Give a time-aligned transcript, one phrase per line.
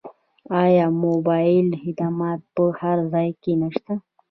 [0.63, 3.93] آیا موبایل خدمات په هر ځای کې نشته؟